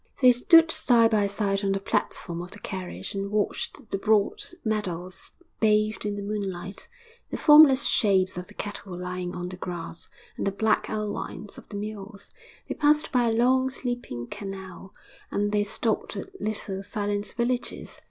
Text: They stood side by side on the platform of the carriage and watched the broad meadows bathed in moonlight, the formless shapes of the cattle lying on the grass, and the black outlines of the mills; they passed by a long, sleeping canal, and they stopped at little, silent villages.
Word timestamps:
They 0.19 0.31
stood 0.31 0.71
side 0.71 1.11
by 1.11 1.27
side 1.27 1.63
on 1.63 1.73
the 1.73 1.79
platform 1.79 2.41
of 2.41 2.49
the 2.49 2.57
carriage 2.59 3.13
and 3.13 3.29
watched 3.29 3.91
the 3.91 3.99
broad 3.99 4.41
meadows 4.65 5.31
bathed 5.59 6.07
in 6.07 6.15
moonlight, 6.27 6.87
the 7.29 7.37
formless 7.37 7.83
shapes 7.85 8.35
of 8.35 8.47
the 8.47 8.55
cattle 8.55 8.97
lying 8.97 9.35
on 9.35 9.49
the 9.49 9.57
grass, 9.57 10.07
and 10.37 10.47
the 10.47 10.51
black 10.51 10.89
outlines 10.89 11.59
of 11.59 11.69
the 11.69 11.77
mills; 11.77 12.31
they 12.67 12.73
passed 12.73 13.11
by 13.11 13.27
a 13.29 13.31
long, 13.31 13.69
sleeping 13.69 14.25
canal, 14.25 14.91
and 15.29 15.51
they 15.51 15.63
stopped 15.63 16.15
at 16.17 16.41
little, 16.41 16.81
silent 16.81 17.35
villages. 17.37 17.99